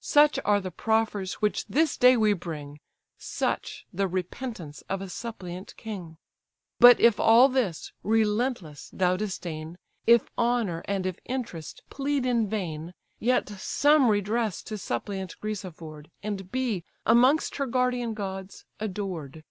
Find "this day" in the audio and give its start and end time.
1.66-2.16